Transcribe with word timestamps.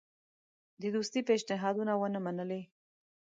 د 0.81 0.83
دوستی 0.95 1.21
پېشنهادونه 1.29 1.93
ونه 1.95 2.19
منلې. 2.25 2.61